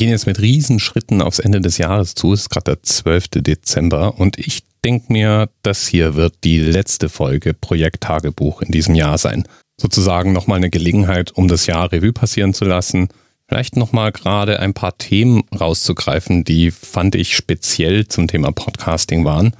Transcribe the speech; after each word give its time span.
gehen 0.00 0.08
jetzt 0.08 0.26
mit 0.26 0.40
Riesenschritten 0.40 1.20
aufs 1.20 1.40
Ende 1.40 1.60
des 1.60 1.76
Jahres 1.76 2.14
zu. 2.14 2.32
Es 2.32 2.40
ist 2.40 2.48
gerade 2.48 2.74
der 2.74 2.82
12. 2.82 3.42
Dezember 3.42 4.18
und 4.18 4.38
ich 4.38 4.62
denke 4.82 5.12
mir, 5.12 5.50
das 5.62 5.86
hier 5.86 6.14
wird 6.14 6.36
die 6.42 6.58
letzte 6.58 7.10
Folge 7.10 7.52
Projekt 7.52 8.00
Tagebuch 8.00 8.62
in 8.62 8.72
diesem 8.72 8.94
Jahr 8.94 9.18
sein. 9.18 9.46
Sozusagen 9.78 10.32
nochmal 10.32 10.56
eine 10.56 10.70
Gelegenheit, 10.70 11.32
um 11.32 11.48
das 11.48 11.66
Jahr 11.66 11.92
Revue 11.92 12.14
passieren 12.14 12.54
zu 12.54 12.64
lassen. 12.64 13.08
Vielleicht 13.46 13.76
nochmal 13.76 14.10
gerade 14.10 14.60
ein 14.60 14.72
paar 14.72 14.96
Themen 14.96 15.42
rauszugreifen, 15.54 16.44
die 16.44 16.70
fand 16.70 17.14
ich 17.14 17.36
speziell 17.36 18.08
zum 18.08 18.26
Thema 18.26 18.52
Podcasting 18.52 19.26
waren 19.26 19.54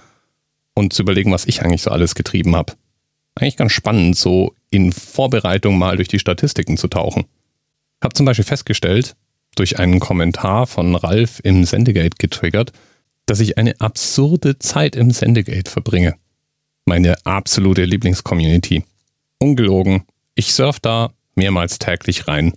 und 0.73 0.95
zu 0.95 1.03
überlegen, 1.03 1.33
was 1.33 1.45
ich 1.45 1.61
eigentlich 1.61 1.83
so 1.83 1.91
alles 1.91 2.15
getrieben 2.15 2.57
habe. 2.57 2.73
Eigentlich 3.35 3.59
ganz 3.59 3.73
spannend, 3.73 4.17
so 4.17 4.55
in 4.71 4.93
Vorbereitung 4.93 5.77
mal 5.77 5.97
durch 5.97 6.09
die 6.09 6.19
Statistiken 6.19 6.79
zu 6.79 6.89
tauchen. 6.89 7.27
Ich 8.01 8.05
habe 8.05 8.15
zum 8.15 8.25
Beispiel 8.25 8.47
festgestellt, 8.47 9.17
durch 9.55 9.79
einen 9.79 10.01
Kommentar 10.01 10.67
von 10.67 10.95
Ralf 10.95 11.41
im 11.43 11.65
Sendegate 11.65 12.17
getriggert, 12.19 12.73
dass 13.27 13.41
ich 13.41 13.59
eine 13.59 13.81
absurde 13.81 14.59
Zeit 14.59 14.97
im 14.97 15.11
Sendegate 15.11 15.71
verbringe. 15.71 16.17
Meine 16.87 17.15
absolute 17.25 17.85
Lieblingscommunity. 17.85 18.85
Ungelogen, 19.39 20.03
ich 20.35 20.53
surf 20.53 20.81
da 20.81 21.13
mehrmals 21.35 21.79
täglich 21.79 22.29
rein 22.29 22.53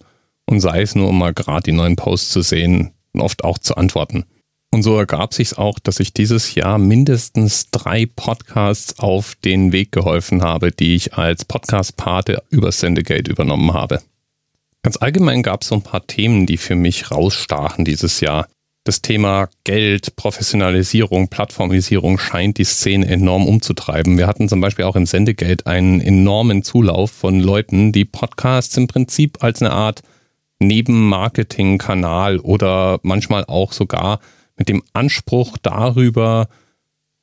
und 0.46 0.60
sei 0.60 0.82
es 0.82 0.96
nur, 0.96 1.10
um 1.10 1.18
mal 1.18 1.34
gerade 1.34 1.64
die 1.64 1.72
neuen 1.72 1.96
Posts 1.96 2.32
zu 2.32 2.42
sehen 2.42 2.92
und 3.14 3.22
oft 3.22 3.44
auch 3.44 3.58
zu 3.58 3.76
antworten. 3.76 4.26
Und 4.72 4.82
so 4.82 4.98
ergab 4.98 5.36
sich 5.36 5.60
auch, 5.60 5.78
dass 5.78 6.00
ich 6.00 6.14
dieses 6.14 6.56
Jahr 6.56 6.80
mindestens 6.80 7.70
drei 7.70 8.08
Podcasts 8.08 8.98
auf 8.98 9.36
den 9.36 9.72
Weg 9.72 9.92
geholfen 9.92 10.42
habe, 10.42 10.72
die 10.72 10.96
ich 10.96 11.14
als 11.14 11.46
Podcast-Pate 11.46 12.42
über 12.50 12.72
Sendegate 12.72 13.30
übernommen 13.30 13.73
habe. 13.73 14.02
Ganz 14.84 14.98
allgemein 14.98 15.44
gab 15.44 15.62
es 15.62 15.70
so 15.70 15.76
ein 15.76 15.82
paar 15.82 16.05
Themen, 16.08 16.45
die 16.45 16.58
für 16.58 16.76
mich 16.76 17.09
rausstachen 17.09 17.86
dieses 17.86 18.20
Jahr. 18.20 18.48
Das 18.84 19.02
Thema 19.02 19.48
Geld, 19.64 20.17
Professionalisierung, 20.17 21.30
Plattformisierung 21.30 22.17
scheint 22.17 22.58
die 22.58 22.66
Szene 22.66 23.08
enorm 23.08 23.48
umzutreiben. 23.48 24.17
Wir 24.17 24.28
hatten 24.28 24.50
zum 24.50 24.59
Beispiel 24.59 24.84
auch 24.84 24.98
im 24.98 25.06
Sendegate 25.06 25.66
einen 25.67 26.02
enormen 26.02 26.64
Zulauf 26.64 27.11
von 27.11 27.39
Leuten, 27.39 27.94
die 27.94 28.04
Podcasts 28.04 28.76
im 28.76 28.88
Prinzip 28.88 29.42
als 29.42 29.61
eine 29.61 29.72
Art 29.72 30.02
Nebenmarketing-Kanal 30.59 32.39
oder 32.39 33.00
manchmal 33.04 33.45
auch 33.45 33.72
sogar 33.72 34.20
mit 34.58 34.67
dem 34.67 34.84
Anspruch 34.92 35.58
darüber, 35.61 36.50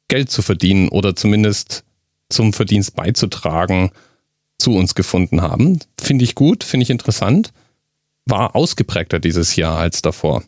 Geld 0.09 0.31
zu 0.31 0.41
verdienen 0.41 0.89
oder 0.89 1.15
zumindest 1.15 1.85
zum 2.31 2.55
Verdienst 2.55 2.97
beizutragen, 2.97 3.91
zu 4.61 4.75
uns 4.75 4.95
gefunden 4.95 5.43
haben. 5.43 5.81
Finde 6.01 6.25
ich 6.25 6.35
gut, 6.35 6.65
finde 6.65 6.85
ich 6.85 6.91
interessant. 6.91 7.53
War 8.27 8.55
ausgeprägter 8.55 9.19
dieses 9.19 9.57
Jahr 9.57 9.79
als 9.79 10.03
davor. 10.03 10.43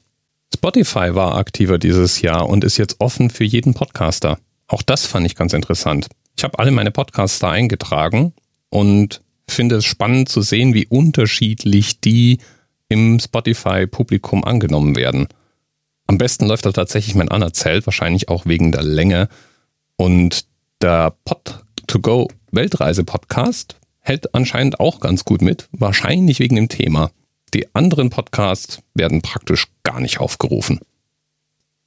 Spotify 0.55 1.14
war 1.14 1.36
aktiver 1.36 1.78
dieses 1.78 2.20
Jahr 2.20 2.48
und 2.48 2.64
ist 2.64 2.77
jetzt 2.77 2.96
offen 3.00 3.30
für 3.30 3.44
jeden 3.44 3.74
Podcaster. 3.74 4.38
Auch 4.68 4.83
das 4.83 5.06
fand 5.06 5.27
ich 5.27 5.34
ganz 5.34 5.52
interessant. 5.52 6.08
Ich 6.36 6.44
habe 6.44 6.58
alle 6.58 6.70
meine 6.70 6.90
Podcasts 6.90 7.38
da 7.38 7.50
eingetragen 7.50 8.33
und 8.70 9.22
finde 9.48 9.77
es 9.77 9.84
spannend 9.84 10.28
zu 10.28 10.42
sehen, 10.42 10.74
wie 10.74 10.86
unterschiedlich 10.86 12.00
die 12.00 12.38
im 12.88 13.18
Spotify-Publikum 13.18 14.44
angenommen 14.44 14.96
werden. 14.96 15.28
Am 16.06 16.18
besten 16.18 16.46
läuft 16.46 16.66
da 16.66 16.72
tatsächlich 16.72 17.14
mein 17.14 17.30
Anerzählt, 17.30 17.86
wahrscheinlich 17.86 18.28
auch 18.28 18.44
wegen 18.44 18.72
der 18.72 18.83
Länge. 18.83 19.28
Und 19.96 20.46
der 20.80 21.14
Pod-to-Go 21.24 22.28
Weltreise-Podcast 22.50 23.77
hält 24.03 24.34
anscheinend 24.34 24.81
auch 24.81 25.00
ganz 25.00 25.25
gut 25.25 25.41
mit, 25.41 25.69
wahrscheinlich 25.72 26.41
wegen 26.41 26.56
dem 26.56 26.69
Thema. 26.69 27.11
Die 27.55 27.75
anderen 27.75 28.11
Podcasts 28.11 28.83
werden 28.95 29.22
praktisch 29.22 29.69
gar 29.83 30.00
nicht 30.00 30.20
aufgerufen. 30.20 30.81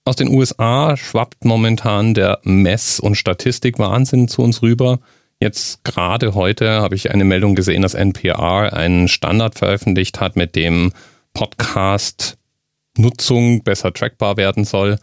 Aus 0.06 0.16
den 0.16 0.30
USA 0.30 0.96
schwappt 0.98 1.46
momentan 1.46 2.14
der 2.14 2.40
Mess- 2.44 3.00
und 3.00 3.16
Statistikwahnsinn 3.16 4.28
zu 4.28 4.44
uns 4.44 4.62
rüber. 4.62 5.00
Jetzt 5.40 5.84
gerade 5.84 6.36
heute 6.36 6.82
habe 6.82 6.96
ich 6.96 7.12
eine 7.12 7.26
Meldung 7.26 7.56
gesehen, 7.56 7.82
dass 7.82 7.96
NPR 7.96 8.74
einen 8.74 9.08
Standard 9.08 9.58
veröffentlicht 9.58 10.20
hat, 10.20 10.36
mit 10.36 10.56
dem 10.56 10.94
Podcast 11.34 12.38
Nutzung 12.98 13.64
besser 13.64 13.94
trackbar 13.94 14.38
werden 14.38 14.64
soll. 14.64 15.00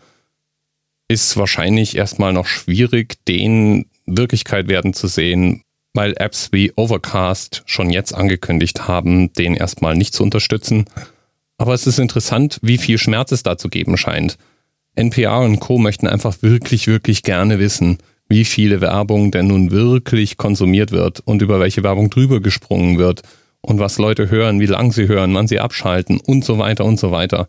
Ist 1.09 1.37
wahrscheinlich 1.37 1.97
erstmal 1.97 2.33
noch 2.33 2.47
schwierig, 2.47 3.25
den 3.27 3.87
Wirklichkeit 4.07 4.69
werden 4.69 4.95
zu 4.95 5.09
sehen, 5.09 5.65
weil 5.95 6.15
Apps 6.17 6.51
wie 6.53 6.73
Overcast 6.77 7.63
schon 7.67 7.91
jetzt 7.91 8.15
angekündigt 8.15 8.89
haben, 8.89 9.33
den 9.35 9.55
erstmal 9.55 9.97
nicht 9.97 10.15
zu 10.15 10.23
unterstützen. 10.23 10.87
Aber 11.59 11.75
es 11.75 11.87
ist 11.87 11.99
interessant, 11.99 12.59
wie 12.63 12.79
viel 12.79 12.99
Schmerz 12.99 13.33
es 13.33 13.43
da 13.43 13.59
zu 13.59 13.69
geben 13.69 13.97
scheint. 13.97 14.39
NPR 14.95 15.41
und 15.41 15.61
Co. 15.61 15.79
möchten 15.79 16.07
einfach 16.07 16.37
wirklich, 16.43 16.87
wirklich 16.87 17.23
gerne 17.23 17.59
wissen, 17.59 17.99
wie 18.29 18.45
viele 18.45 18.81
Werbung 18.81 19.31
denn 19.31 19.47
nun 19.47 19.71
wirklich 19.71 20.37
konsumiert 20.37 20.91
wird 20.91 21.21
und 21.21 21.43
über 21.43 21.61
welche 21.61 21.83
Werbung 21.83 22.11
drüber 22.11 22.41
gesprungen 22.41 22.99
wird 22.99 23.23
und 23.61 23.79
was 23.79 23.99
Leute 23.99 24.31
hören, 24.31 24.61
wie 24.61 24.67
lang 24.67 24.93
sie 24.93 25.09
hören, 25.09 25.35
wann 25.35 25.49
sie 25.49 25.61
abschalten 25.61 26.21
und 26.21 26.45
so 26.45 26.59
weiter 26.59 26.85
und 26.85 26.99
so 26.99 27.11
weiter. 27.11 27.49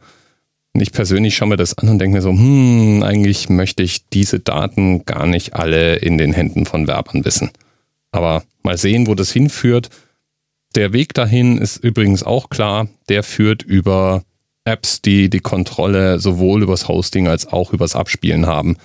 Und 0.74 0.82
ich 0.82 0.92
persönlich 0.92 1.36
schaue 1.36 1.50
mir 1.50 1.58
das 1.58 1.78
an 1.78 1.90
und 1.90 2.00
denke 2.00 2.18
mir 2.18 2.22
so, 2.22 2.32
hm, 2.32 3.04
eigentlich 3.04 3.50
möchte 3.50 3.84
ich 3.84 4.10
diese 4.10 4.40
Daten 4.40 5.06
gar 5.06 5.26
nicht 5.26 5.54
alle 5.54 5.96
in 5.96 6.18
den 6.18 6.34
Händen 6.34 6.66
von 6.66 6.88
Werbern 6.88 7.24
wissen. 7.26 7.52
Aber 8.14 8.44
mal 8.62 8.78
sehen, 8.78 9.08
wo 9.08 9.16
das 9.16 9.32
hinführt. 9.34 9.90
Der 10.76 10.94
Weg 10.94 11.14
dahin 11.14 11.58
ist 11.58 11.78
übrigens 11.78 12.24
auch 12.24 12.50
klar. 12.50 12.88
Der 13.10 13.24
führt 13.24 13.64
über 13.64 14.24
Apps, 14.66 15.02
die 15.02 15.30
die 15.30 15.42
Kontrolle 15.42 16.20
sowohl 16.20 16.64
übers 16.64 16.88
Hosting 16.88 17.28
als 17.28 17.48
auch 17.48 17.74
übers 17.74 17.96
Abspielen 17.96 18.46
haben. 18.46 18.78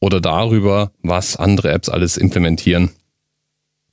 Oder 0.00 0.20
darüber, 0.20 0.92
was 1.02 1.36
andere 1.36 1.72
Apps 1.72 1.88
alles 1.88 2.16
implementieren. 2.16 2.90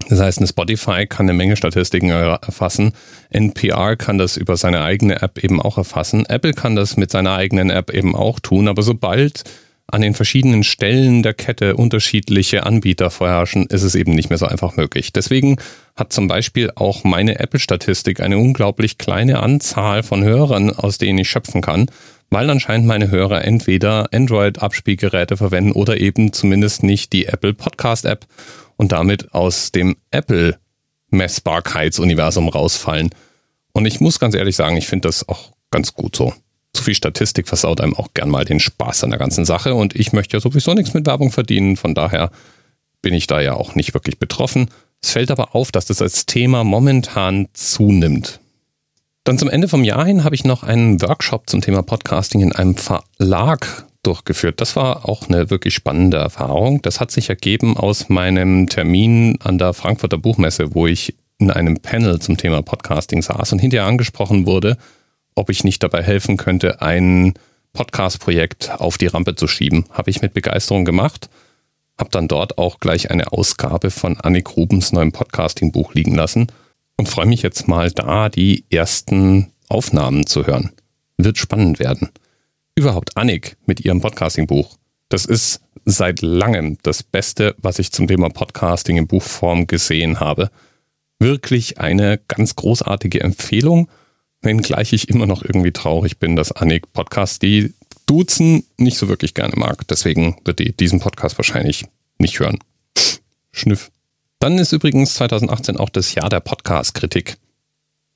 Das 0.09 0.19
heißt, 0.19 0.39
eine 0.39 0.47
Spotify 0.47 1.05
kann 1.07 1.27
eine 1.27 1.37
Menge 1.37 1.55
Statistiken 1.55 2.09
erfassen. 2.09 2.93
NPR 3.29 3.95
kann 3.95 4.17
das 4.17 4.37
über 4.37 4.57
seine 4.57 4.81
eigene 4.81 5.21
App 5.21 5.43
eben 5.43 5.61
auch 5.61 5.77
erfassen. 5.77 6.25
Apple 6.25 6.53
kann 6.53 6.75
das 6.75 6.97
mit 6.97 7.11
seiner 7.11 7.35
eigenen 7.35 7.69
App 7.69 7.91
eben 7.91 8.15
auch 8.15 8.39
tun. 8.39 8.67
Aber 8.67 8.83
sobald 8.83 9.43
an 9.91 10.01
den 10.01 10.13
verschiedenen 10.13 10.63
Stellen 10.63 11.23
der 11.23 11.33
Kette 11.33 11.75
unterschiedliche 11.75 12.65
Anbieter 12.65 13.09
vorherrschen, 13.09 13.67
ist 13.67 13.83
es 13.83 13.95
eben 13.95 14.13
nicht 14.13 14.29
mehr 14.29 14.37
so 14.37 14.45
einfach 14.45 14.75
möglich. 14.75 15.13
Deswegen 15.13 15.57
hat 15.95 16.13
zum 16.13 16.27
Beispiel 16.27 16.71
auch 16.75 17.03
meine 17.03 17.39
Apple-Statistik 17.39 18.21
eine 18.21 18.37
unglaublich 18.37 18.97
kleine 18.97 19.39
Anzahl 19.41 20.03
von 20.03 20.23
Hörern, 20.23 20.71
aus 20.71 20.97
denen 20.97 21.19
ich 21.19 21.29
schöpfen 21.29 21.61
kann, 21.61 21.87
weil 22.29 22.49
anscheinend 22.49 22.87
meine 22.87 23.11
Hörer 23.11 23.43
entweder 23.43 24.13
Android-Abspielgeräte 24.13 25.37
verwenden 25.37 25.73
oder 25.73 25.99
eben 25.99 26.33
zumindest 26.33 26.83
nicht 26.83 27.13
die 27.13 27.25
Apple 27.25 27.53
Podcast-App 27.53 28.25
und 28.77 28.91
damit 28.93 29.33
aus 29.33 29.71
dem 29.71 29.97
Apple 30.11 30.57
Messbarkeitsuniversum 31.09 32.47
rausfallen. 32.47 33.09
Und 33.73 33.85
ich 33.85 33.99
muss 33.99 34.19
ganz 34.19 34.33
ehrlich 34.33 34.55
sagen, 34.55 34.77
ich 34.77 34.87
finde 34.87 35.07
das 35.07 35.27
auch 35.27 35.51
ganz 35.71 35.93
gut 35.93 36.15
so 36.15 36.33
zu 36.73 36.83
viel 36.83 36.95
Statistik 36.95 37.47
versaut 37.47 37.81
einem 37.81 37.95
auch 37.95 38.09
gern 38.13 38.29
mal 38.29 38.45
den 38.45 38.59
Spaß 38.59 39.03
an 39.03 39.09
der 39.09 39.19
ganzen 39.19 39.45
Sache 39.45 39.75
und 39.75 39.95
ich 39.95 40.13
möchte 40.13 40.37
ja 40.37 40.41
sowieso 40.41 40.73
nichts 40.73 40.93
mit 40.93 41.05
Werbung 41.05 41.31
verdienen, 41.31 41.77
von 41.77 41.93
daher 41.93 42.31
bin 43.01 43.13
ich 43.13 43.27
da 43.27 43.41
ja 43.41 43.53
auch 43.53 43.75
nicht 43.75 43.93
wirklich 43.93 44.19
betroffen. 44.19 44.69
Es 45.01 45.11
fällt 45.11 45.31
aber 45.31 45.55
auf, 45.55 45.71
dass 45.71 45.85
das 45.85 46.01
als 46.01 46.25
Thema 46.25 46.63
momentan 46.63 47.47
zunimmt. 47.53 48.39
Dann 49.23 49.37
zum 49.37 49.49
Ende 49.49 49.67
vom 49.67 49.83
Jahr 49.83 50.05
hin 50.05 50.23
habe 50.23 50.35
ich 50.35 50.43
noch 50.45 50.63
einen 50.63 51.01
Workshop 51.01 51.49
zum 51.49 51.61
Thema 51.61 51.83
Podcasting 51.83 52.41
in 52.41 52.53
einem 52.53 52.75
Verlag 52.75 53.85
durchgeführt. 54.03 54.61
Das 54.61 54.75
war 54.75 55.07
auch 55.07 55.27
eine 55.27 55.49
wirklich 55.49 55.75
spannende 55.75 56.17
Erfahrung. 56.17 56.81
Das 56.81 56.99
hat 56.99 57.11
sich 57.11 57.29
ergeben 57.29 57.77
aus 57.77 58.09
meinem 58.09 58.67
Termin 58.67 59.37
an 59.43 59.57
der 59.57 59.73
Frankfurter 59.73 60.17
Buchmesse, 60.17 60.73
wo 60.73 60.87
ich 60.87 61.15
in 61.37 61.51
einem 61.51 61.77
Panel 61.79 62.19
zum 62.19 62.37
Thema 62.37 62.61
Podcasting 62.61 63.21
saß 63.21 63.51
und 63.53 63.59
hinterher 63.59 63.87
angesprochen 63.87 64.45
wurde, 64.45 64.77
ob 65.41 65.49
ich 65.49 65.63
nicht 65.63 65.81
dabei 65.81 66.03
helfen 66.03 66.37
könnte, 66.37 66.83
ein 66.83 67.33
Podcast-Projekt 67.73 68.79
auf 68.79 68.99
die 68.99 69.07
Rampe 69.07 69.35
zu 69.35 69.47
schieben. 69.47 69.85
Habe 69.89 70.11
ich 70.11 70.21
mit 70.21 70.35
Begeisterung 70.35 70.85
gemacht. 70.85 71.31
Habe 71.97 72.11
dann 72.11 72.27
dort 72.27 72.59
auch 72.59 72.79
gleich 72.79 73.09
eine 73.09 73.31
Ausgabe 73.33 73.89
von 73.89 74.19
Annik 74.19 74.55
Rubens 74.55 74.91
neuem 74.91 75.11
Podcasting-Buch 75.11 75.95
liegen 75.95 76.13
lassen 76.13 76.45
und 76.95 77.09
freue 77.09 77.25
mich 77.25 77.41
jetzt 77.41 77.67
mal 77.67 77.89
da, 77.89 78.29
die 78.29 78.65
ersten 78.69 79.51
Aufnahmen 79.67 80.27
zu 80.27 80.45
hören. 80.45 80.73
Wird 81.17 81.39
spannend 81.39 81.79
werden. 81.79 82.09
Überhaupt 82.75 83.17
Annik 83.17 83.57
mit 83.65 83.83
ihrem 83.83 83.99
Podcasting-Buch. 83.99 84.77
Das 85.09 85.25
ist 85.25 85.59
seit 85.85 86.21
langem 86.21 86.77
das 86.83 87.01
Beste, 87.01 87.55
was 87.57 87.79
ich 87.79 87.91
zum 87.91 88.07
Thema 88.07 88.29
Podcasting 88.29 88.97
in 88.97 89.07
Buchform 89.07 89.65
gesehen 89.65 90.19
habe. 90.19 90.51
Wirklich 91.17 91.79
eine 91.79 92.19
ganz 92.27 92.55
großartige 92.55 93.21
Empfehlung 93.21 93.89
wenngleich 94.41 94.93
ich 94.93 95.09
immer 95.09 95.27
noch 95.27 95.43
irgendwie 95.43 95.71
traurig 95.71 96.17
bin, 96.17 96.35
dass 96.35 96.51
Annik 96.51 96.91
Podcast 96.93 97.41
die 97.41 97.73
Duzen 98.05 98.65
nicht 98.77 98.97
so 98.97 99.07
wirklich 99.07 99.33
gerne 99.33 99.53
mag. 99.55 99.87
Deswegen 99.87 100.37
wird 100.43 100.59
die 100.59 100.75
diesen 100.75 100.99
Podcast 100.99 101.37
wahrscheinlich 101.37 101.85
nicht 102.17 102.39
hören. 102.39 102.59
Schnüff. 103.51 103.91
Dann 104.39 104.57
ist 104.57 104.71
übrigens 104.71 105.13
2018 105.15 105.77
auch 105.77 105.89
das 105.89 106.15
Jahr 106.15 106.29
der 106.29 106.39
Podcast-Kritik. 106.39 107.37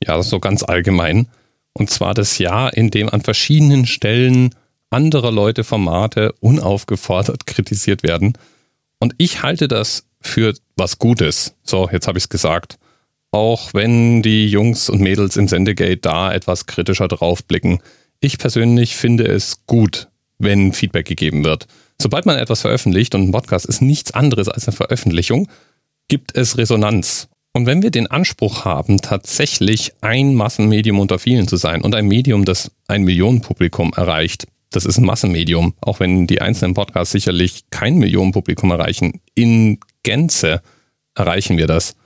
Ja, 0.04 0.22
so 0.24 0.40
ganz 0.40 0.64
allgemein. 0.64 1.28
Und 1.74 1.90
zwar 1.90 2.14
das 2.14 2.38
Jahr, 2.40 2.76
in 2.76 2.90
dem 2.90 3.10
an 3.10 3.22
verschiedenen 3.22 3.86
Stellen 3.86 4.56
anderer 4.90 5.32
Leute 5.32 5.64
Formate 5.64 6.34
unaufgefordert 6.40 7.46
kritisiert 7.46 8.04
werden. 8.04 8.34
Und 9.00 9.14
ich 9.18 9.44
halte 9.44 9.68
das 9.68 10.06
für 10.22 10.56
was 10.76 10.98
Gutes. 11.00 11.54
So, 11.64 11.90
jetzt 11.92 12.08
habe 12.08 12.18
ich 12.18 12.24
es 12.26 12.30
gesagt. 12.30 12.78
Auch 13.36 13.74
wenn 13.74 14.22
die 14.22 14.48
Jungs 14.48 14.88
und 14.90 15.02
Mädels 15.02 15.36
im 15.36 15.50
Sendegate 15.50 15.98
da 15.98 16.34
etwas 16.34 16.68
kritischer 16.68 17.10
drauf 17.10 17.44
blicken. 17.44 17.80
Ich 18.22 18.38
persönlich 18.38 18.96
finde 18.96 19.26
es 19.26 19.66
gut, 19.66 20.08
wenn 20.38 20.72
Feedback 20.72 21.06
gegeben 21.06 21.44
wird. 21.44 21.68
Sobald 22.02 22.26
man 22.26 22.38
etwas 22.38 22.62
veröffentlicht 22.62 23.14
und 23.14 23.24
ein 23.24 23.32
Podcast 23.34 23.66
ist 23.66 23.82
nichts 23.82 24.14
anderes 24.14 24.48
als 24.48 24.70
eine 24.70 24.78
Veröffentlichung, 24.78 25.50
gibt 26.08 26.34
es 26.38 26.58
Resonanz. 26.58 27.28
Und 27.52 27.66
wenn 27.66 27.84
wir 27.84 27.92
den 27.92 28.08
Anspruch 28.08 28.64
haben, 28.64 29.02
tatsächlich 29.02 29.92
ein 30.00 30.34
Massenmedium 30.34 30.98
unter 30.98 31.20
vielen 31.20 31.50
zu 31.50 31.58
sein 31.58 31.82
und 31.82 31.94
ein 31.94 32.08
Medium, 32.08 32.46
das 32.46 32.72
ein 32.88 33.04
Millionenpublikum 33.04 33.92
erreicht, 33.98 34.48
das 34.70 34.86
ist 34.86 34.98
ein 34.98 35.06
Massenmedium, 35.06 35.74
auch 35.82 36.00
wenn 36.00 36.26
die 36.26 36.40
einzelnen 36.40 36.74
Podcasts 36.74 37.12
sicherlich 37.12 37.66
kein 37.70 37.96
Millionenpublikum 37.98 38.72
erreichen, 38.72 39.20
in 39.34 39.80
Gänze 40.04 40.62
erreichen 41.16 41.58
wir 41.58 41.68
das. 41.68 41.98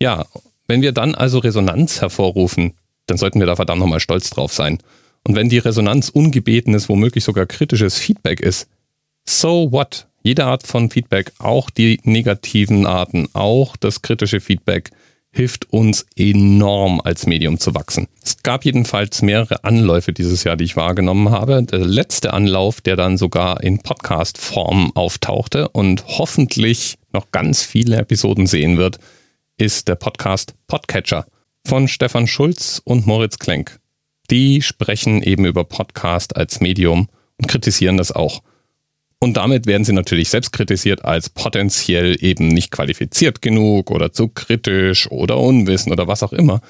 Ja, 0.00 0.24
wenn 0.70 0.82
wir 0.82 0.92
dann 0.92 1.16
also 1.16 1.40
Resonanz 1.40 2.00
hervorrufen, 2.00 2.74
dann 3.06 3.18
sollten 3.18 3.40
wir 3.40 3.46
da 3.46 3.56
verdammt 3.56 3.80
nochmal 3.80 3.98
stolz 3.98 4.30
drauf 4.30 4.52
sein. 4.52 4.78
Und 5.26 5.34
wenn 5.34 5.48
die 5.48 5.58
Resonanz 5.58 6.08
ungebetenes, 6.10 6.88
womöglich 6.88 7.24
sogar 7.24 7.44
kritisches 7.46 7.98
Feedback 7.98 8.40
ist, 8.40 8.68
so 9.24 9.72
what? 9.72 10.06
Jede 10.22 10.44
Art 10.44 10.66
von 10.66 10.88
Feedback, 10.88 11.32
auch 11.38 11.70
die 11.70 11.98
negativen 12.04 12.86
Arten, 12.86 13.28
auch 13.32 13.76
das 13.76 14.02
kritische 14.02 14.40
Feedback, 14.40 14.90
hilft 15.32 15.72
uns 15.72 16.06
enorm 16.14 17.00
als 17.00 17.26
Medium 17.26 17.58
zu 17.58 17.74
wachsen. 17.74 18.06
Es 18.22 18.42
gab 18.44 18.64
jedenfalls 18.64 19.22
mehrere 19.22 19.64
Anläufe 19.64 20.12
dieses 20.12 20.44
Jahr, 20.44 20.56
die 20.56 20.64
ich 20.64 20.76
wahrgenommen 20.76 21.30
habe. 21.30 21.64
Der 21.64 21.80
letzte 21.80 22.32
Anlauf, 22.32 22.80
der 22.80 22.94
dann 22.94 23.16
sogar 23.16 23.62
in 23.62 23.80
Podcast-Form 23.80 24.92
auftauchte 24.94 25.68
und 25.68 26.04
hoffentlich 26.06 26.96
noch 27.12 27.32
ganz 27.32 27.62
viele 27.62 27.96
Episoden 27.96 28.46
sehen 28.46 28.76
wird, 28.76 28.98
ist 29.60 29.88
der 29.88 29.94
Podcast 29.94 30.54
Podcatcher 30.68 31.26
von 31.66 31.86
Stefan 31.86 32.26
Schulz 32.26 32.80
und 32.82 33.06
Moritz 33.06 33.38
Klenk. 33.38 33.78
Die 34.30 34.62
sprechen 34.62 35.22
eben 35.22 35.44
über 35.44 35.64
Podcast 35.64 36.34
als 36.34 36.60
Medium 36.60 37.08
und 37.36 37.46
kritisieren 37.46 37.98
das 37.98 38.10
auch. 38.10 38.42
Und 39.18 39.36
damit 39.36 39.66
werden 39.66 39.84
sie 39.84 39.92
natürlich 39.92 40.30
selbst 40.30 40.52
kritisiert 40.52 41.04
als 41.04 41.28
potenziell 41.28 42.16
eben 42.24 42.48
nicht 42.48 42.70
qualifiziert 42.70 43.42
genug 43.42 43.90
oder 43.90 44.14
zu 44.14 44.28
kritisch 44.28 45.10
oder 45.10 45.36
unwissend 45.36 45.92
oder 45.92 46.08
was 46.08 46.22
auch 46.22 46.32
immer. 46.32 46.62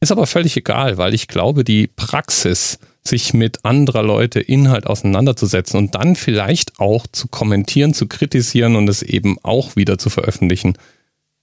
Ist 0.00 0.12
aber 0.12 0.28
völlig 0.28 0.56
egal, 0.56 0.98
weil 0.98 1.14
ich 1.14 1.26
glaube, 1.26 1.64
die 1.64 1.88
Praxis, 1.88 2.78
sich 3.04 3.34
mit 3.34 3.64
anderer 3.64 4.04
Leute 4.04 4.38
Inhalt 4.38 4.86
auseinanderzusetzen 4.86 5.76
und 5.76 5.96
dann 5.96 6.14
vielleicht 6.14 6.78
auch 6.78 7.08
zu 7.10 7.26
kommentieren, 7.26 7.94
zu 7.94 8.06
kritisieren 8.06 8.76
und 8.76 8.88
es 8.88 9.02
eben 9.02 9.38
auch 9.42 9.74
wieder 9.74 9.98
zu 9.98 10.08
veröffentlichen, 10.08 10.78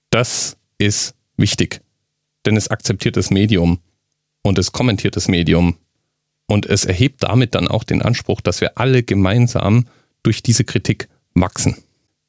das 0.08 0.56
ist 0.80 1.14
wichtig. 1.36 1.80
Denn 2.46 2.56
es 2.56 2.68
akzeptiert 2.68 3.16
das 3.16 3.30
Medium 3.30 3.78
und 4.42 4.58
es 4.58 4.72
kommentiert 4.72 5.16
das 5.16 5.28
Medium 5.28 5.76
und 6.46 6.66
es 6.66 6.84
erhebt 6.84 7.22
damit 7.22 7.54
dann 7.54 7.68
auch 7.68 7.84
den 7.84 8.02
Anspruch, 8.02 8.40
dass 8.40 8.60
wir 8.60 8.78
alle 8.78 9.02
gemeinsam 9.02 9.86
durch 10.22 10.42
diese 10.42 10.64
Kritik 10.64 11.08
wachsen. 11.34 11.76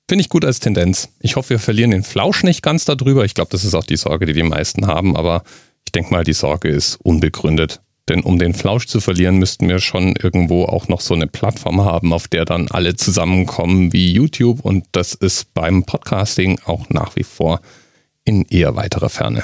Finde 0.08 0.24
ich 0.24 0.30
gut 0.30 0.44
als 0.44 0.60
Tendenz. 0.60 1.10
Ich 1.22 1.38
hoffe, 1.38 1.52
wir 1.52 1.60
verlieren 1.60 1.92
den 1.92 2.04
Flausch 2.04 2.44
nicht 2.44 2.62
ganz 2.62 2.84
darüber. 2.84 3.24
Ich 3.24 3.34
glaube, 3.34 3.52
das 3.52 3.64
ist 3.64 3.74
auch 3.74 3.86
die 3.86 3.96
Sorge, 3.96 4.26
die 4.26 4.34
die 4.34 4.44
meisten 4.44 4.86
haben, 4.86 5.16
aber 5.16 5.44
ich 5.86 5.92
denke 5.94 6.12
mal, 6.12 6.24
die 6.24 6.34
Sorge 6.34 6.68
ist 6.68 6.98
unbegründet. 6.98 7.82
Denn 8.10 8.22
um 8.22 8.38
den 8.38 8.54
Flausch 8.54 8.88
zu 8.88 9.00
verlieren, 9.00 9.38
müssten 9.38 9.70
wir 9.70 9.80
schon 9.80 10.16
irgendwo 10.22 10.66
auch 10.66 10.90
noch 10.90 11.00
so 11.00 11.14
eine 11.14 11.28
Plattform 11.28 11.82
haben, 11.82 12.12
auf 12.12 12.28
der 12.28 12.44
dann 12.46 12.68
alle 12.70 12.96
zusammenkommen 12.96 13.94
wie 13.94 14.12
YouTube. 14.12 14.60
Und 14.62 14.86
das 14.92 15.14
ist 15.14 15.54
beim 15.54 15.84
Podcasting 15.84 16.60
auch 16.66 16.90
nach 16.90 17.16
wie 17.16 17.24
vor 17.24 17.62
in 18.26 18.46
eher 18.46 18.76
weiterer 18.76 19.10
Ferne. 19.10 19.44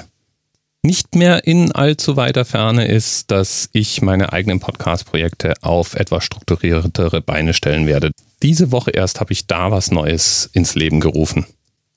Nicht 0.83 1.15
mehr 1.15 1.45
in 1.45 1.71
allzu 1.71 2.15
weiter 2.15 2.45
Ferne 2.45 2.87
ist, 2.87 3.31
dass 3.31 3.69
ich 3.73 4.01
meine 4.01 4.31
eigenen 4.31 4.59
Podcast-Projekte 4.59 5.55
auf 5.61 5.95
etwas 5.95 6.23
strukturiertere 6.23 7.21
Beine 7.21 7.53
stellen 7.53 7.87
werde. 7.87 8.11
Diese 8.41 8.71
Woche 8.71 8.91
erst 8.91 9.19
habe 9.19 9.33
ich 9.33 9.47
da 9.47 9.71
was 9.71 9.91
Neues 9.91 10.49
ins 10.53 10.75
Leben 10.75 10.99
gerufen. 10.99 11.45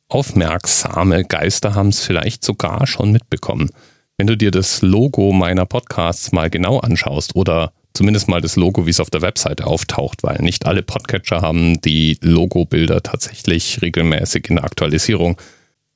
Aufmerksame 0.08 1.24
Geister 1.24 1.74
haben 1.74 1.90
es 1.90 2.00
vielleicht 2.00 2.42
sogar 2.42 2.86
schon 2.86 3.12
mitbekommen. 3.12 3.70
Wenn 4.16 4.26
du 4.26 4.36
dir 4.36 4.50
das 4.50 4.82
Logo 4.82 5.32
meiner 5.32 5.66
Podcasts 5.66 6.32
mal 6.32 6.50
genau 6.50 6.80
anschaust 6.80 7.36
oder 7.36 7.72
zumindest 7.94 8.28
mal 8.28 8.40
das 8.40 8.56
Logo, 8.56 8.86
wie 8.86 8.90
es 8.90 9.00
auf 9.00 9.10
der 9.10 9.22
Webseite 9.22 9.66
auftaucht, 9.66 10.22
weil 10.22 10.38
nicht 10.42 10.66
alle 10.66 10.82
Podcatcher 10.82 11.42
haben 11.42 11.80
die 11.82 12.18
Logo-Bilder 12.22 13.02
tatsächlich 13.02 13.82
regelmäßig 13.82 14.48
in 14.48 14.56
der 14.56 14.64
Aktualisierung, 14.64 15.36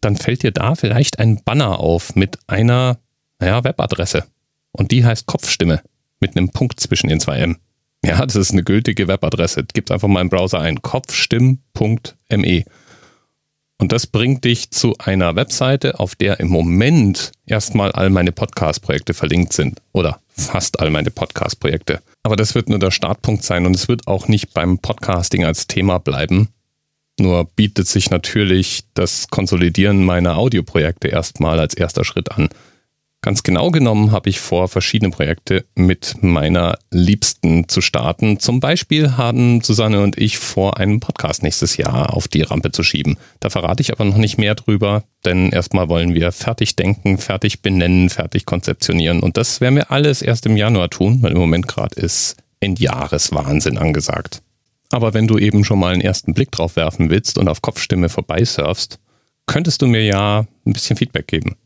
dann 0.05 0.17
fällt 0.17 0.43
dir 0.43 0.53
da 0.53 0.75
vielleicht 0.75 1.19
ein 1.19 1.43
Banner 1.45 1.81
auf 1.81 2.15
mit 2.15 2.39
einer 2.47 2.99
naja, 3.39 3.65
Webadresse. 3.65 4.25
Und 4.73 4.91
die 4.91 5.05
heißt 5.05 5.27
Kopfstimme 5.27 5.83
mit 6.21 6.37
einem 6.37 6.51
Punkt 6.51 6.81
zwischen 6.81 7.09
den 7.09 7.21
zwei 7.21 7.39
M. 7.39 7.59
Ja, 8.05 8.25
das 8.25 8.37
ist 8.37 8.53
eine 8.53 8.62
gültige 8.65 9.09
Webadresse. 9.09 9.65
Gib 9.73 9.91
einfach 9.91 10.09
mal 10.09 10.21
im 10.21 10.29
Browser 10.29 10.61
ein 10.61 10.83
kopfstimm.me. 10.83 12.65
Und 13.79 13.93
das 13.93 14.06
bringt 14.06 14.45
dich 14.45 14.71
zu 14.71 14.95
einer 14.99 15.37
Webseite, 15.37 15.99
auf 15.99 16.15
der 16.15 16.39
im 16.41 16.49
Moment 16.49 17.33
erstmal 17.47 17.93
all 17.93 18.11
meine 18.11 18.33
Podcast-Projekte 18.33 19.15
verlinkt 19.15 19.53
sind. 19.53 19.81
Oder 19.93 20.21
fast 20.29 20.81
all 20.81 20.91
meine 20.91 21.11
Podcast-Projekte. 21.11 22.01
Aber 22.23 22.37
das 22.37 22.55
wird 22.55 22.69
nur 22.69 22.79
der 22.79 22.91
Startpunkt 22.91 23.43
sein 23.43 23.67
und 23.67 23.75
es 23.75 23.89
wird 23.89 24.06
auch 24.06 24.29
nicht 24.29 24.55
beim 24.55 24.79
Podcasting 24.79 25.45
als 25.45 25.67
Thema 25.67 25.99
bleiben. 25.99 26.49
Nur 27.19 27.45
bietet 27.45 27.87
sich 27.87 28.11
natürlich 28.11 28.85
das 28.95 29.29
Konsolidieren 29.29 30.05
meiner 30.05 30.37
Audioprojekte 30.37 31.09
erstmal 31.09 31.61
als 31.61 31.75
erster 31.75 32.05
Schritt 32.05 32.33
an. 32.33 32.49
Ganz 33.25 33.43
genau 33.43 33.71
genommen 33.71 34.13
habe 34.13 34.29
ich 34.29 34.39
vor, 34.39 34.69
verschiedene 34.69 35.11
Projekte 35.11 35.65
mit 35.75 36.17
meiner 36.21 36.77
Liebsten 36.91 37.71
zu 37.71 37.81
starten. 37.81 38.39
Zum 38.39 38.61
Beispiel 38.61 39.17
haben 39.17 39.63
Susanne 39.63 40.03
und 40.03 40.19
ich 40.19 40.37
vor, 40.37 40.77
einen 40.77 41.01
Podcast 41.01 41.43
nächstes 41.43 41.79
Jahr 41.79 42.13
auf 42.13 42.29
die 42.29 42.43
Rampe 42.43 42.71
zu 42.71 42.83
schieben. 42.83 43.17
Da 43.41 43.49
verrate 43.49 43.81
ich 43.81 43.93
aber 43.93 44.05
noch 44.05 44.19
nicht 44.19 44.37
mehr 44.37 44.55
drüber, 44.55 45.05
denn 45.25 45.53
erstmal 45.53 45.89
wollen 45.89 46.15
wir 46.15 46.33
fertig 46.33 46.77
denken, 46.77 47.17
fertig 47.17 47.63
benennen, 47.63 48.11
fertig 48.11 48.45
konzeptionieren. 48.45 49.21
Und 49.21 49.39
das 49.39 49.63
werden 49.63 49.77
wir 49.77 49.91
alles 49.91 50.21
erst 50.21 50.44
im 50.44 50.59
Januar 50.59 50.91
tun, 50.91 51.23
weil 51.23 51.33
im 51.33 51.39
Moment 51.39 51.67
gerade 51.67 51.99
ist 51.99 52.37
Endjahreswahnsinn 52.61 53.79
angesagt. 53.79 54.43
Aber 54.91 55.14
wenn 55.14 55.26
du 55.26 55.38
eben 55.38 55.64
schon 55.64 55.79
mal 55.79 55.93
einen 55.93 56.03
ersten 56.03 56.34
Blick 56.34 56.50
drauf 56.50 56.76
werfen 56.76 57.10
willst 57.10 57.38
und 57.38 57.48
auf 57.48 57.62
Kopfstimme 57.62 58.08
vorbeisurfst, 58.08 58.98
könntest 59.46 59.82
du 59.82 59.86
mir 59.86 60.05
ja 60.05 60.46
ein 60.67 60.72
bisschen 60.72 60.96
Feedback 60.96 61.26
geben. 61.26 61.56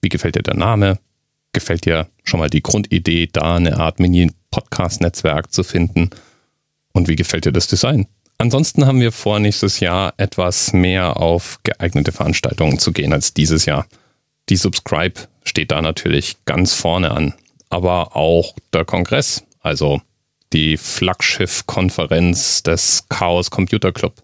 Wie 0.00 0.08
gefällt 0.08 0.36
dir 0.36 0.42
der 0.42 0.56
Name? 0.56 0.98
gefällt 1.56 1.86
dir 1.86 2.06
schon 2.22 2.38
mal 2.38 2.50
die 2.50 2.62
Grundidee, 2.62 3.30
da 3.32 3.56
eine 3.56 3.78
Art 3.78 3.98
Mini-Podcast-Netzwerk 3.98 5.50
zu 5.50 5.64
finden? 5.64 6.10
Und 6.92 7.08
wie 7.08 7.16
gefällt 7.16 7.46
dir 7.46 7.52
das 7.52 7.66
Design? 7.66 8.06
Ansonsten 8.36 8.84
haben 8.86 9.00
wir 9.00 9.10
vor, 9.10 9.38
nächstes 9.38 9.80
Jahr 9.80 10.12
etwas 10.18 10.74
mehr 10.74 11.16
auf 11.16 11.58
geeignete 11.62 12.12
Veranstaltungen 12.12 12.78
zu 12.78 12.92
gehen 12.92 13.14
als 13.14 13.32
dieses 13.32 13.64
Jahr. 13.64 13.86
Die 14.50 14.56
Subscribe 14.56 15.18
steht 15.44 15.70
da 15.70 15.80
natürlich 15.80 16.36
ganz 16.44 16.74
vorne 16.74 17.10
an, 17.10 17.32
aber 17.70 18.14
auch 18.16 18.54
der 18.74 18.84
Kongress, 18.84 19.42
also 19.60 20.02
die 20.56 20.76
Flaggschiff-Konferenz 20.76 22.62
des 22.62 23.04
Chaos 23.08 23.50
Computer 23.50 23.92
Club 23.92 24.14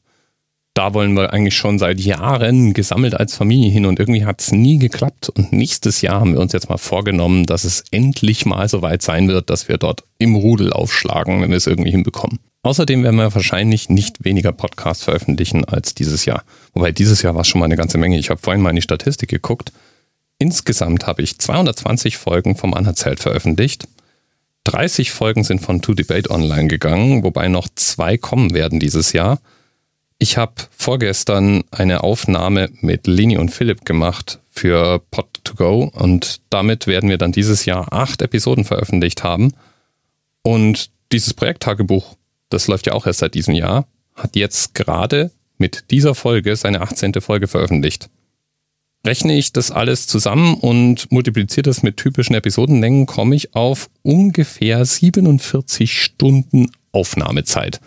da 0.75 0.95
wollen 0.95 1.15
wir 1.15 1.33
eigentlich 1.33 1.57
schon 1.57 1.79
seit 1.79 2.01
Jahren 2.01 2.73
gesammelt 2.73 3.15
als 3.15 3.37
Familie 3.37 3.71
hin 3.71 3.85
und 3.85 3.99
irgendwie 3.99 4.25
hat 4.25 4.41
es 4.41 4.53
nie 4.53 4.79
geklappt. 4.79 5.29
Und 5.29 5.53
nächstes 5.53 6.01
Jahr 6.01 6.21
haben 6.21 6.33
wir 6.33 6.41
uns 6.41 6.53
jetzt 6.53 6.71
mal 6.71 6.79
vorgenommen, 6.79 7.45
dass 7.45 7.65
es 7.65 7.85
endlich 7.91 8.47
mal 8.47 8.69
so 8.69 8.81
weit 8.81 9.03
sein 9.03 9.29
wird, 9.29 9.51
dass 9.51 9.69
wir 9.69 9.77
dort 9.77 10.05
im 10.19 10.35
Rudel 10.35 10.73
aufschlagen, 10.73 11.43
wenn 11.43 11.51
wir 11.51 11.59
es 11.59 11.67
irgendwie 11.67 11.91
hinbekommen. 11.91 12.39
Außerdem 12.63 13.03
werden 13.03 13.17
wir 13.17 13.35
wahrscheinlich 13.35 13.91
nicht 13.91 14.25
weniger 14.25 14.53
Podcasts 14.53 15.05
veröffentlichen 15.05 15.65
als 15.67 15.95
dieses 15.95 16.25
Jahr. 16.25 16.43
Wobei 16.73 16.93
dieses 16.93 17.21
Jahr 17.21 17.35
war 17.35 17.43
es 17.43 17.49
schon 17.49 17.59
mal 17.59 17.67
eine 17.67 17.77
ganze 17.77 17.99
Menge. 17.99 18.19
Ich 18.19 18.31
habe 18.31 18.41
vorhin 18.41 18.63
mal 18.63 18.71
in 18.71 18.77
die 18.77 18.83
Statistik 18.83 19.29
geguckt. 19.29 19.73
Insgesamt 20.39 21.07
habe 21.07 21.23
ich 21.23 21.39
220 21.39 22.17
Folgen 22.17 22.57
vom 22.57 22.73
Anerzählt 22.73 23.21
veröffentlicht. 23.21 23.89
30 24.65 25.11
Folgen 25.11 25.45
sind 25.45 25.61
von 25.61 25.83
To 25.83 25.95
Debate 25.95 26.31
online 26.31 26.69
gegangen, 26.69 27.25
wobei 27.25 27.49
noch 27.49 27.69
zwei 27.75 28.17
kommen 28.17 28.55
werden 28.55 28.81
dieses 28.81 29.13
Jahr. 29.13 29.41
Ich 30.19 30.37
habe 30.37 30.55
vorgestern 30.71 31.65
eine 31.73 32.05
Aufnahme 32.05 32.71
mit 32.81 33.07
Lini 33.09 33.39
und 33.39 33.51
Philipp 33.51 33.85
gemacht 33.85 34.39
für 34.51 35.03
Pod2Go 35.11 35.93
und 35.93 36.41
damit 36.51 36.87
werden 36.87 37.11
wir 37.11 37.19
dann 37.19 37.33
dieses 37.33 37.65
Jahr 37.65 37.93
acht 37.93 38.23
Episoden 38.23 38.65
veröffentlicht 38.65 39.25
haben. 39.25 39.53
Und 40.43 40.91
dieses 41.11 41.35
Projekttagebuch, 41.35 42.17
das 42.51 42.69
läuft 42.69 42.87
ja 42.87 42.93
auch 42.93 43.07
erst 43.07 43.21
seit 43.21 43.35
diesem 43.35 43.55
Jahr, 43.55 43.89
hat 44.15 44.37
jetzt 44.37 44.75
gerade 44.75 45.33
mit 45.59 45.91
dieser 45.91 46.15
Folge 46.15 46.55
seine 46.55 46.83
18. 46.83 47.15
Folge 47.21 47.49
veröffentlicht. 47.49 48.09
Rechne 49.05 49.37
ich 49.37 49.53
das 49.53 49.73
alles 49.73 50.07
zusammen 50.07 50.55
und 50.55 51.11
multipliziere 51.11 51.63
das 51.63 51.83
mit 51.83 51.97
typischen 51.97 52.37
Episodenlängen, 52.37 53.07
komme 53.07 53.35
ich 53.35 53.55
auf 53.55 53.91
ungefähr 54.03 54.85
47 54.85 56.01
Stunden 56.01 56.71
Aufnahmezeit. 56.93 57.81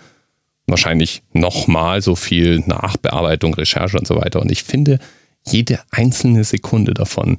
Wahrscheinlich 0.67 1.22
nochmal 1.31 2.01
so 2.01 2.15
viel 2.15 2.60
Nachbearbeitung, 2.60 3.53
Recherche 3.53 3.98
und 3.98 4.07
so 4.07 4.15
weiter. 4.17 4.41
Und 4.41 4.51
ich 4.51 4.63
finde, 4.63 5.00
jede 5.45 5.79
einzelne 5.91 6.43
Sekunde 6.43 6.93
davon 6.93 7.38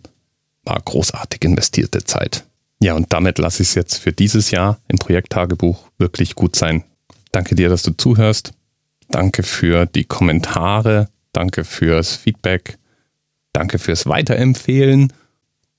war 0.64 0.80
großartig 0.80 1.44
investierte 1.44 2.04
Zeit. 2.04 2.44
Ja, 2.80 2.94
und 2.94 3.12
damit 3.12 3.38
lasse 3.38 3.62
ich 3.62 3.70
es 3.70 3.74
jetzt 3.74 3.96
für 3.96 4.12
dieses 4.12 4.50
Jahr 4.50 4.78
im 4.88 4.98
Projekttagebuch 4.98 5.90
wirklich 5.98 6.34
gut 6.34 6.56
sein. 6.56 6.84
Danke 7.32 7.54
dir, 7.54 7.68
dass 7.68 7.82
du 7.82 7.92
zuhörst. 7.96 8.52
Danke 9.10 9.42
für 9.42 9.86
die 9.86 10.04
Kommentare. 10.04 11.08
Danke 11.32 11.64
fürs 11.64 12.16
Feedback. 12.16 12.78
Danke 13.56 13.78
fürs 13.78 14.04
Weiterempfehlen. 14.04 15.14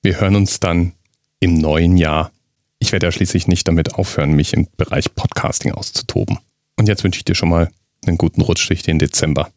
Wir 0.01 0.19
hören 0.19 0.36
uns 0.36 0.60
dann 0.60 0.93
im 1.39 1.53
neuen 1.53 1.96
Jahr. 1.96 2.31
Ich 2.79 2.91
werde 2.91 3.05
ja 3.05 3.12
schließlich 3.12 3.48
nicht 3.48 3.67
damit 3.67 3.93
aufhören, 3.93 4.31
mich 4.31 4.53
im 4.53 4.67
Bereich 4.77 5.13
Podcasting 5.13 5.74
auszutoben. 5.74 6.39
Und 6.75 6.88
jetzt 6.88 7.03
wünsche 7.03 7.19
ich 7.19 7.25
dir 7.25 7.36
schon 7.36 7.50
mal 7.50 7.69
einen 8.07 8.17
guten 8.17 8.41
Rutsch 8.41 8.67
durch 8.67 8.81
den 8.81 8.98
Dezember. 8.98 9.51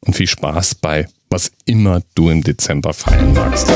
Und 0.00 0.16
viel 0.16 0.26
Spaß 0.26 0.74
bei 0.74 1.06
was 1.30 1.52
immer 1.66 2.02
du 2.16 2.30
im 2.30 2.42
Dezember 2.42 2.92
feiern 2.92 3.32
magst. 3.32 3.72